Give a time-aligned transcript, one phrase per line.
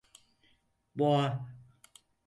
[0.97, 1.25] Boğa.